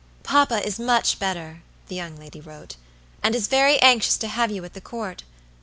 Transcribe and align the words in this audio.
"Papa 0.23 0.65
is 0.65 0.79
much 0.79 1.19
better," 1.19 1.61
the 1.87 1.93
young 1.93 2.15
lady 2.17 2.41
wrote, 2.41 2.75
"and 3.21 3.35
is 3.35 3.47
very 3.47 3.77
anxious 3.83 4.17
to 4.17 4.27
have 4.27 4.49
you 4.49 4.65
at 4.65 4.73
the 4.73 4.81
Court. 4.81 5.21